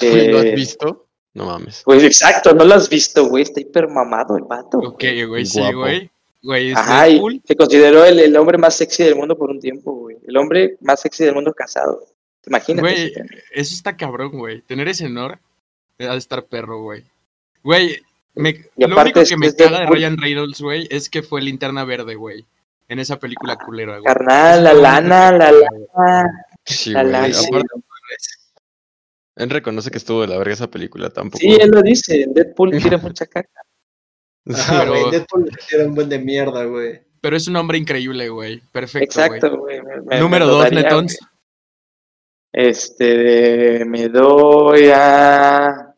[0.00, 1.06] Güey, ¿Lo has Eh, visto?
[1.34, 1.82] No mames.
[1.84, 3.42] Pues exacto, no lo has visto, güey.
[3.42, 4.78] Está hiper mamado el vato.
[4.78, 5.44] Ok, güey.
[5.44, 5.78] sí, Guapo.
[5.80, 6.10] güey.
[6.42, 7.42] Güey, es Ajá, Deadpool.
[7.44, 10.16] se consideró el, el hombre más sexy del mundo por un tiempo, güey.
[10.26, 12.02] El hombre más sexy del mundo casado.
[12.44, 12.82] ¿Te imaginas?
[12.82, 13.12] Güey,
[13.52, 14.60] eso está cabrón, güey.
[14.62, 15.38] Tener ese honor
[15.98, 17.04] ha de estar perro, güey.
[17.62, 18.00] Güey,
[18.34, 19.86] me- lo único es que me caga de.
[19.86, 22.44] Ryan Reynolds, güey, es que fue linterna verde, güey.
[22.88, 24.04] En esa película culera, güey.
[24.04, 26.46] Carnal, la lana, la lana.
[26.66, 27.12] Sí, La güey.
[27.12, 27.34] lana.
[29.36, 31.38] Él reconoce que estuvo de la verga esa película tampoco.
[31.40, 32.26] Sí, él lo dice.
[32.28, 33.48] Deadpool tiene mucha caca.
[34.48, 35.10] Ajá, Pero- güey.
[35.10, 37.00] Deadpool era un buen de mierda, güey.
[37.20, 38.60] Pero es un hombre increíble, güey.
[38.70, 39.26] Perfecto, güey.
[39.38, 39.82] Exacto, güey.
[39.82, 41.18] me- me- Número me dos, daría, Netons.
[42.54, 45.92] Este, me doy a.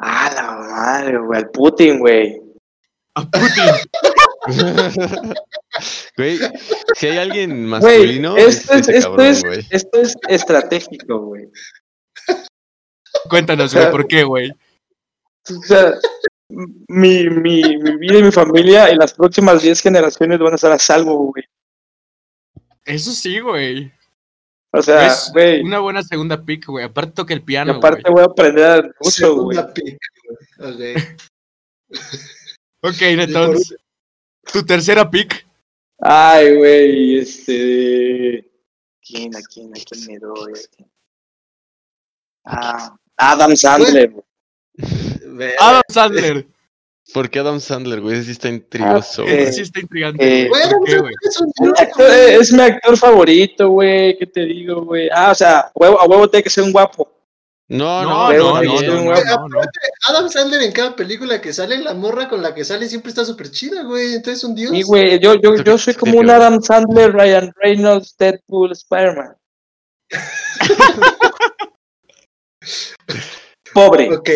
[0.00, 1.38] A la madre, güey.
[1.38, 2.42] Al Putin, güey.
[3.14, 3.74] A Putin.
[6.16, 6.38] Güey,
[6.96, 11.48] si hay alguien Güey, masculino, esto es es, ese esto, es, esto es estratégico, güey.
[13.28, 14.50] Cuéntanos, güey, ¿por qué, güey?
[14.50, 15.92] O sea,
[16.48, 20.72] mi, mi, mi vida y mi familia en las próximas 10 generaciones van a estar
[20.72, 21.44] a salvo, güey.
[22.84, 23.92] Eso sí, güey.
[24.70, 25.62] O sea, güey.
[25.62, 26.84] una buena segunda pick, güey.
[26.84, 28.12] Aparte toca el Y piano, aparte güey.
[28.14, 29.56] voy a aprender ruso, güey.
[29.56, 29.98] Segunda pick,
[30.58, 30.94] güey.
[30.94, 31.02] Ok.
[32.80, 33.74] Ok, entonces.
[34.52, 35.44] Tu tercera pick.
[35.98, 38.48] Ay, güey, este.
[39.02, 40.52] ¿Quién, a quién, a quién me doy?
[42.44, 44.12] Ah, Adam Sandler.
[45.58, 46.46] Adam Sandler.
[47.14, 48.16] ¿Por qué Adam Sandler, güey?
[48.16, 49.52] Ese sí está intrigoso, Ah, güey.
[49.52, 50.42] Sí está intrigante.
[50.42, 52.34] eh, es un mi actor, güey.
[52.40, 54.18] es mi actor favorito, güey.
[54.18, 55.08] ¿Qué te digo, güey?
[55.12, 57.10] Ah, o sea, huevo, a huevo tiene que ser un guapo.
[57.70, 59.24] No, No, no, no, está no, bien, no, güey.
[59.24, 59.60] no, no.
[60.08, 63.24] Adam Sandler en cada película que sale, la morra con la que sale siempre está
[63.26, 64.14] súper chida, güey.
[64.14, 64.70] Entonces es un dios.
[64.70, 69.34] Sí, güey, yo, yo, yo soy como un Adam Sandler, Ryan Reynolds, Deadpool, Spider-Man.
[73.74, 74.14] Pobre.
[74.14, 74.30] Ok.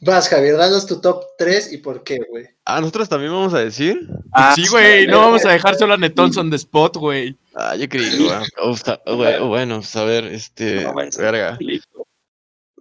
[0.00, 2.46] Vas, Javier, danos tu top 3 y por qué, güey.
[2.64, 4.08] Ah, ¿nosotros también vamos a decir?
[4.32, 7.36] Ah, Sí, güey, no vamos a dejar solo a Netons on the spot, güey.
[7.54, 9.48] Ah, yo creí, güey.
[9.48, 10.84] Bueno, pues a ver, este...
[10.84, 11.58] No, bueno, verga.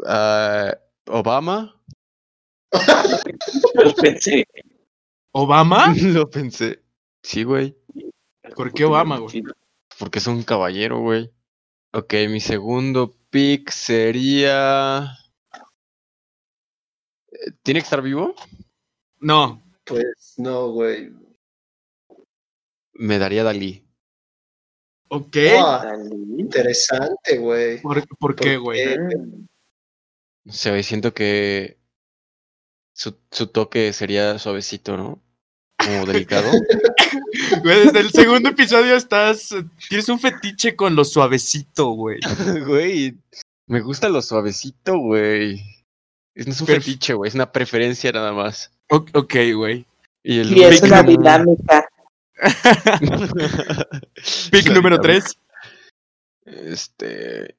[0.06, 0.78] Ah,
[1.08, 1.76] Obama.
[3.74, 4.46] Lo pensé.
[5.32, 5.96] ¿Obama?
[6.02, 6.84] Lo pensé.
[7.24, 7.76] Sí, güey.
[8.56, 9.44] ¿Por qué Obama, güey?
[9.98, 11.32] Porque es un caballero, güey.
[11.94, 15.18] Ok, mi segundo pick sería...
[17.64, 18.36] ¿Tiene que estar vivo?
[19.20, 19.64] No.
[19.86, 21.12] Pues no, güey.
[22.94, 23.86] Me daría Dalí.
[25.10, 25.38] Ok.
[25.58, 26.40] Ah, Dalí.
[26.40, 27.82] interesante, güey.
[27.82, 28.80] ¿Por, por qué, ¿Por güey?
[28.86, 28.98] qué?
[30.44, 31.78] No sé, güey, siento que
[32.94, 35.22] su, su toque sería suavecito, ¿no?
[35.78, 36.50] Como delicado.
[37.64, 39.54] Güey, desde el segundo episodio estás.
[39.90, 42.20] Tienes un fetiche con lo suavecito, güey.
[42.66, 43.18] Güey,
[43.68, 45.62] me gusta lo suavecito, güey.
[46.38, 48.72] Es- No es un fetiche, güey, es una preferencia nada más.
[48.90, 49.86] O- Ok, güey.
[50.24, 51.90] Y el Y es pick una número- dinámica.
[54.52, 55.02] Pick número dinámica.
[55.02, 55.38] 3.
[56.46, 57.56] Este.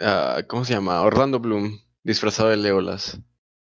[0.00, 1.00] ah, ¿Cómo se llama?
[1.02, 3.18] Orlando Bloom, disfrazado de Leolas.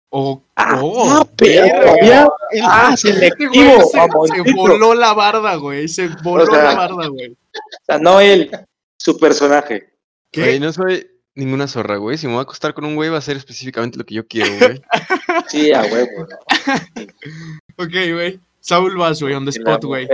[0.10, 2.06] Oh, Ah, oh, ah, pero verga.
[2.06, 2.28] ya-
[2.64, 5.88] ah, Este güey selectivo, se, se voló la barda, güey.
[5.88, 7.32] Se voló O sea, la barda, güey.
[7.32, 8.50] O sea, no él,
[8.98, 9.94] su personaje.
[10.32, 10.42] ¿Qué?
[10.42, 12.18] Güey, no soy ninguna zorra, güey.
[12.18, 14.28] Si me voy a acostar con un güey, va a ser específicamente lo que yo
[14.28, 14.82] quiero, güey.
[15.50, 16.28] Sí, a huevo.
[17.80, 18.40] Ok, güey.
[18.60, 20.10] Saúl vas, güey, on the spot, güey.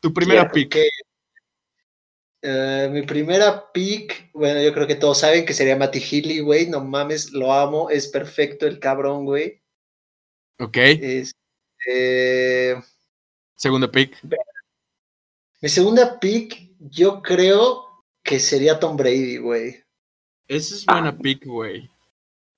[0.00, 0.76] Tu primera pick.
[2.42, 6.68] Eh, mi primera pick, bueno, yo creo que todos saben que sería Matty Healy, güey.
[6.68, 9.60] No mames, lo amo, es perfecto el cabrón, güey.
[10.60, 10.76] Ok.
[10.76, 11.32] Es,
[11.88, 12.80] eh,
[13.56, 14.16] Segundo pick.
[15.60, 19.85] mi segunda pick, yo creo que sería Tom Brady, güey.
[20.48, 20.92] Esa es Ah.
[20.94, 21.90] buena pick, güey.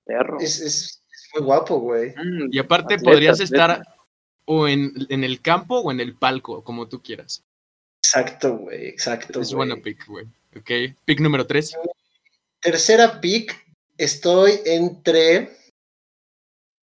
[0.05, 0.39] perro.
[0.39, 2.09] Es, es- es muy guapo, güey.
[2.15, 3.73] Mm, Y aparte atleta, podrías atleta.
[3.73, 3.95] estar
[4.45, 7.43] o en, en el campo o en el palco, como tú quieras.
[8.01, 9.39] Exacto, güey, exacto.
[9.39, 10.25] es buena pick, güey.
[10.57, 10.95] Ok.
[11.05, 11.73] Pick número 3.
[12.59, 13.55] Tercera pick,
[13.97, 15.51] estoy entre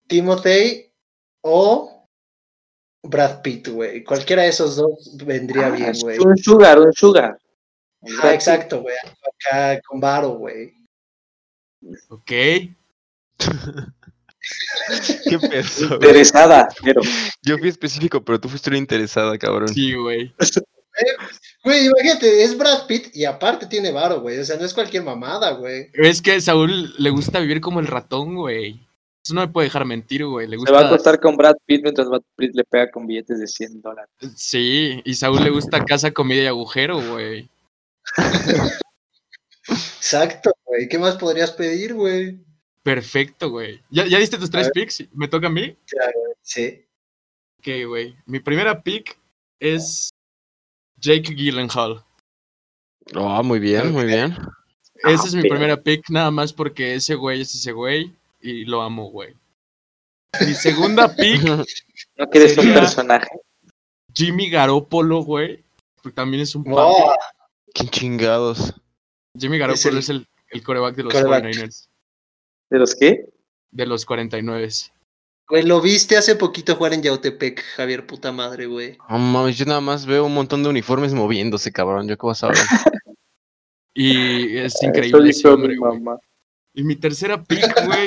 [0.08, 0.92] Timothy
[1.42, 2.08] o
[3.02, 4.04] Brad Pitt, güey.
[4.04, 6.20] Cualquiera de esos dos vendría Ah, bien, güey.
[6.20, 7.40] Un sugar, un sugar.
[8.22, 8.96] Ah, exacto, güey.
[8.98, 10.75] Acá con Varo, güey.
[12.10, 12.32] Ok.
[15.30, 15.96] Qué peso.
[15.96, 17.02] Interesada, pero.
[17.42, 19.70] Yo fui específico, pero tú fuiste una interesada, cabrón.
[19.70, 20.34] Sí, güey.
[21.64, 24.38] Güey, imagínate, es Brad Pitt y aparte tiene Varo, güey.
[24.40, 25.90] O sea, no es cualquier mamada, güey.
[25.94, 28.80] Es que a Saúl le gusta vivir como el ratón, güey.
[29.24, 30.48] Eso no me puede dejar mentir, güey.
[30.48, 30.88] Le Se va a gusta.
[30.96, 34.12] acostar con Brad Pitt mientras Brad Pitt le pega con billetes de 100 dólares.
[34.36, 37.50] Sí, y Saúl le gusta casa, comida y agujero, güey.
[40.06, 40.88] Exacto, güey.
[40.88, 42.38] ¿Qué más podrías pedir, güey?
[42.84, 43.82] Perfecto, güey.
[43.90, 44.74] ¿Ya, ¿Ya diste tus tres ver.
[44.74, 45.04] picks?
[45.14, 45.76] ¿Me toca a mí?
[46.44, 46.86] Sí.
[47.58, 48.16] Ok, güey.
[48.28, 49.18] Mi primera pick
[49.60, 50.12] es
[50.98, 52.06] Jake Gyllenhaal.
[53.16, 54.38] Oh, muy bien, muy bien.
[55.04, 58.66] Esa es mi pero- primera pick, nada más porque ese güey es ese güey y
[58.66, 59.34] lo amo, güey.
[60.46, 61.42] Mi segunda pick,
[62.16, 63.30] ¿No quieres un personaje?
[64.14, 65.64] Jimmy Garoppolo, güey.
[65.96, 66.64] Porque también es un.
[66.72, 67.12] Oh,
[67.74, 68.72] Qué chingados.
[69.38, 71.44] Jimmy Garoppolo el- es el, el coreback de los Quarterback.
[71.46, 71.88] 49ers.
[72.70, 73.26] ¿De los qué?
[73.72, 74.70] De los 49.
[75.50, 78.98] güey, lo viste hace poquito jugar en Yautepec, Javier, puta madre, güey.
[79.10, 82.08] No mames, yo nada más veo un montón de uniformes moviéndose, cabrón.
[82.08, 82.58] ¿Yo qué vas a ver?
[83.98, 86.00] Y es Eso increíble ese hombre, mi güey.
[86.02, 86.20] mamá.
[86.74, 88.06] Y mi tercera pick, güey.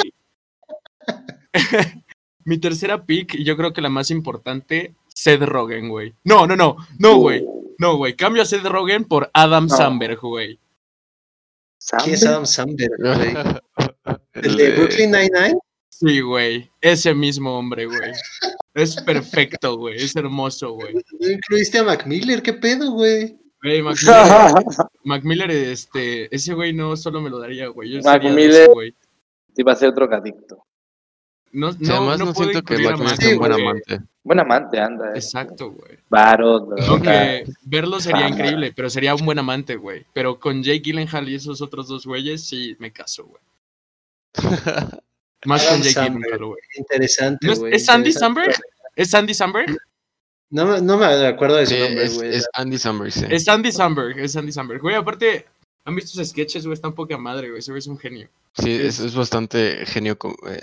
[2.45, 6.15] mi tercera pick, y yo creo que la más importante, Seth Rogen, güey.
[6.25, 7.43] No, no, no, no, güey.
[7.79, 8.15] No, güey.
[8.17, 9.77] Cambio a Seth Rogen por Adam No.
[9.77, 10.59] Samberg, güey.
[12.03, 13.35] ¿Quién es Adam Sandler, güey?
[14.35, 15.59] ¿El de Brooklyn Nine-Nine?
[15.89, 16.71] Sí, güey.
[16.81, 18.13] Ese mismo hombre, güey.
[18.75, 19.97] Es perfecto, güey.
[19.97, 20.95] Es hermoso, güey.
[21.19, 22.43] ¿No incluiste a Mac Miller?
[22.43, 23.37] ¿Qué pedo, güey?
[23.63, 24.65] Güey, Mac Miller,
[25.05, 27.91] Mac Miller, este, ese güey no solo me lo daría, güey.
[27.91, 28.95] Yo Mac Miller- ese güey.
[29.57, 30.65] Iba a ser drogadicto.
[31.53, 34.01] No, Sí, no, además no, siento que Mac, sea un buen amante.
[34.23, 35.07] Buen amante, anda.
[35.09, 35.17] eh.
[35.17, 35.99] Exacto, güey.
[36.11, 36.69] Varo.
[36.89, 38.35] Aunque verlo sería Fama.
[38.35, 40.05] increíble, pero sería un buen amante, güey.
[40.13, 43.41] Pero con Jake Gyllenhaal y esos otros dos güeyes, sí me caso, güey.
[45.47, 46.15] Más Adam con Jake Samberg.
[46.25, 46.61] Gyllenhaal, güey.
[46.77, 47.75] Interesante, ¿No es, güey.
[47.75, 48.41] ¿es Sandy interesante.
[48.53, 48.63] Samberg?
[48.97, 49.79] ¿Es Sandy Samberg?
[50.51, 52.35] No, me- no me acuerdo de su Sí, nombre, es, güey.
[52.35, 53.25] es Andy Samberg, sí.
[53.31, 54.81] Es Sandy Samberg, es Sandy Samberg.
[54.81, 55.47] Güey, aparte,
[55.85, 56.75] ¿han visto sus sketches, güey?
[56.75, 57.61] Están poca madre, güey.
[57.61, 58.29] Ese güey es un genio.
[58.55, 60.19] Sí, es, es bastante genio.
[60.49, 60.61] eh,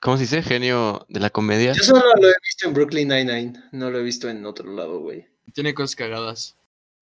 [0.00, 0.42] ¿Cómo se dice?
[0.42, 1.72] Genio de la comedia.
[1.72, 3.52] Yo solo lo he visto en Brooklyn Nine-Nine.
[3.72, 5.26] No lo he visto en otro lado, güey.
[5.54, 6.56] Tiene cosas cagadas.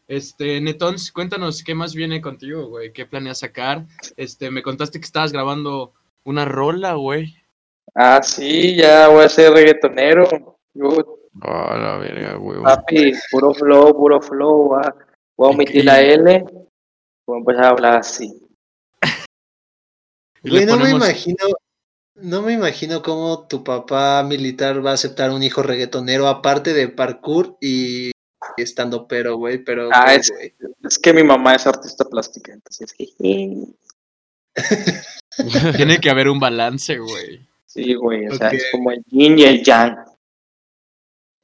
[0.09, 2.93] Este, Netons, cuéntanos qué más viene contigo, güey.
[2.93, 3.87] ¿Qué planeas sacar?
[4.17, 7.37] Este, me contaste que estabas grabando una rola, güey.
[7.95, 10.59] Ah, sí, ya voy a ser reggaetonero.
[10.75, 12.63] Yo, Oh, la verga, huevo.
[12.63, 14.77] papi, puro flow, puro flow.
[15.37, 16.45] Voy a omitir la L.
[17.27, 18.31] Voy a empezar a hablar así.
[20.43, 21.37] Güey, no me ponemos- imagino.
[22.15, 26.89] No me imagino cómo tu papá militar va a aceptar un hijo reggaetonero aparte de
[26.89, 28.11] parkour y
[28.57, 29.59] estando pero, güey.
[29.59, 30.55] Pero, Ah, es- güey.
[30.85, 32.95] Es que mi mamá es artista plástica, entonces.
[35.77, 37.41] Tiene que haber un balance, güey.
[37.67, 39.97] Sí, güey, o sea, es como el yin y el yang.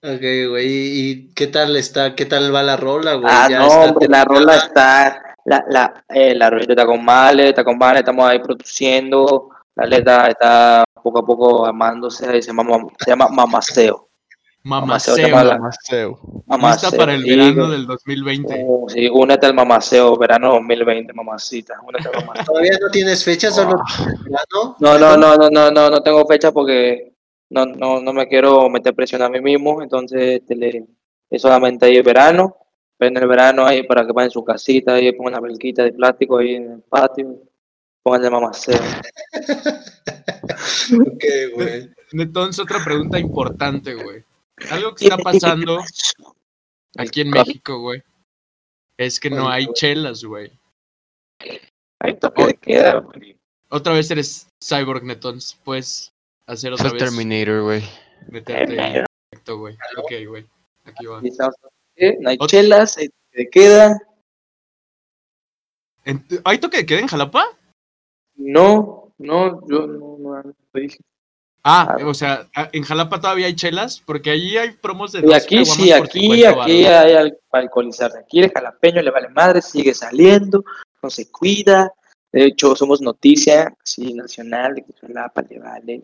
[0.02, 0.66] Ok, güey.
[0.68, 2.14] ¿Y qué tal está?
[2.14, 3.26] ¿Qué tal va la rola, güey?
[3.26, 7.48] Ah, ¿Ya no, está hombre, la rola está, la, la, eh, la está con Male,
[7.48, 13.28] estamos ahí produciendo, la letra está poco a poco amándose, ahí se llama, se llama
[13.28, 14.08] Mamaceo.
[14.64, 15.14] Mamaceo.
[15.14, 16.18] se llama la- Mamaceo.
[16.60, 18.64] Lista para el verano del 2020.
[18.66, 22.44] Uh, sí, únete al Mamaceo, verano 2020, mamacita, únete al Mamaceo.
[22.44, 23.50] ¿Todavía no tienes fecha?
[23.50, 24.06] ¿Solo Ah.
[24.24, 24.76] verano?
[24.80, 27.14] No, no, no, no, no, no, no tengo fecha porque
[27.50, 30.86] no, no, no me quiero meter presión a mí mismo, entonces este, le-
[31.30, 32.56] es solamente ahí el verano,
[32.98, 35.92] ven el verano ahí para que vayan en su casita, ahí pongan una velquita de
[35.92, 37.28] plástico ahí en el patio,
[38.02, 38.80] pongan el mamaceo.
[40.90, 41.90] Ok, güey.
[42.12, 44.24] Entonces, otra pregunta importante, güey.
[44.70, 45.80] Algo que está pasando
[46.96, 47.30] aquí en.
[47.30, 48.02] México, güey,
[48.96, 50.50] es que no hay chelas, güey.
[52.00, 53.37] Ahí toque de queda, güey.
[53.70, 55.58] Otra vez eres Cyborg Netons.
[55.64, 56.12] Puedes
[56.46, 57.02] hacer otra vez.
[57.02, 57.82] Terminator, güey.
[58.28, 59.04] Meterte ahí.
[59.30, 59.76] Perfecto, güey.
[59.96, 60.46] Ok, güey.
[60.84, 61.20] Aquí va.
[62.20, 63.98] No hay chelas, ahí toque de queda.
[66.44, 67.58] ¿Hay toque de queda en Jalapa?
[68.38, 70.98] No, no, yo no, no, no dije.
[71.64, 72.11] Ah, Claro.
[72.11, 75.66] o sea, a- en Jalapa todavía hay chelas, porque allí hay promos de Y aquí
[75.66, 78.16] sí, aquí, 50 aquí hay al- para alcoholizar.
[78.16, 80.64] Aquí el jalapeño le vale madre, sigue saliendo,
[81.03, 81.92] no se cuida.
[82.33, 86.03] De hecho, somos noticia, sí, nacional, de que Jalapa le vale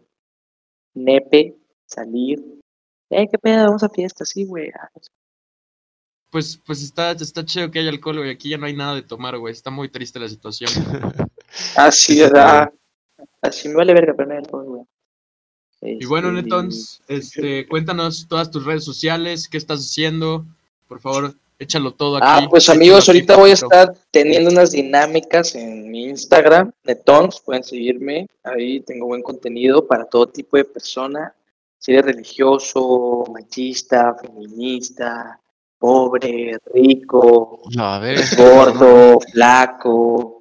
[0.95, 2.43] nepe, salir.
[3.11, 4.71] Eh, qué pedo, vamos a fiesta, sí, güey.
[4.71, 4.89] Ah,
[6.31, 8.31] Pues, pues está, está chido que haya alcohol, güey.
[8.31, 9.53] Aquí ya no hay nada de tomar, güey.
[9.53, 10.69] Está muy triste la situación.
[11.77, 12.71] Así, ah,
[13.43, 14.85] así me vale verga, pero alcohol, güey.
[16.01, 20.47] Y bueno, Este, Netons, este, cuéntanos todas tus redes sociales, qué estás haciendo.
[20.89, 22.27] Por favor, échalo todo aquí.
[22.27, 27.41] Ah, pues amigos, aquí, ahorita voy a estar teniendo unas dinámicas en mi Instagram, Netons,
[27.41, 31.35] pueden seguirme, ahí tengo buen contenido para todo tipo de persona,
[31.79, 35.39] si eres religioso, machista, feminista,
[35.79, 38.21] pobre, rico, No, a ver.
[38.37, 40.34] gordo, flaco,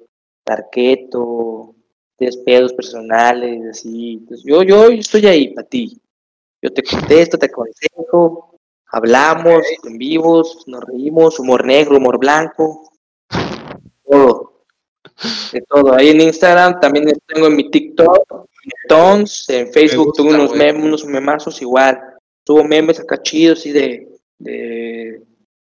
[0.44, 1.74] tarqueto,
[2.16, 4.18] tienes pedos personales, así.
[4.20, 6.00] Entonces, yo, yo estoy ahí para ti.
[6.62, 12.90] Yo te contesto, te aconsejo, hablamos en vivos, nos reímos, humor negro, humor blanco,
[14.08, 14.64] todo.
[15.52, 15.94] De todo.
[15.94, 18.46] Ahí en Instagram también tengo en mi TikTok,
[18.88, 20.58] Tons, en Facebook gusta, tengo unos güey.
[20.58, 22.00] memes, unos memazos igual.
[22.46, 25.22] Subo memes acá chidos, así de, de,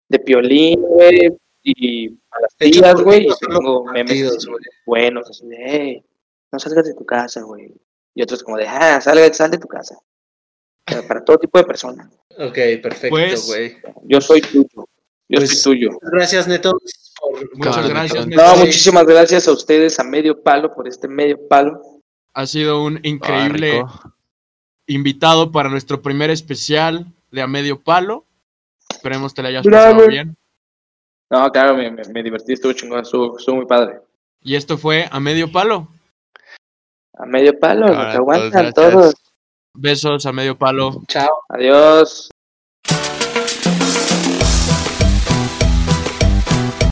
[0.10, 4.48] de piolín, güey, y a las tías, güey, y tengo memes
[4.86, 6.06] buenos, así de, hey,
[6.52, 7.74] no salgas de tu casa, güey.
[8.14, 9.98] Y otros como de, ah, salga, sal de tu casa.
[10.86, 12.10] Para, para todo tipo de personas.
[12.38, 13.78] Ok, perfecto, Pues, güey.
[14.04, 14.68] Yo soy tuyo.
[15.30, 15.98] Yo Pues, soy tuyo.
[16.02, 16.72] Gracias, Neto,
[17.20, 18.50] por Muchas gracias, Netons.
[18.52, 21.80] No, muchísimas gracias a ustedes, a medio palo, por este medio palo.
[22.34, 23.84] Ha sido un Ah, increíble
[24.88, 28.26] invitado para nuestro primer especial de A Medio Palo.
[28.90, 29.94] Esperemos te la hayas Bravo.
[29.94, 30.38] pasado bien.
[31.32, 34.02] No, claro, me, me, me divertí, estuvo chingón, estuvo, estuvo muy padre.
[34.44, 35.88] Y esto fue A Medio Palo.
[37.14, 39.14] A medio palo, lo Ahora, que aguantan todos.
[39.74, 41.02] Besos a Medio Palo.
[41.08, 41.30] Chao.
[41.50, 42.30] Adiós.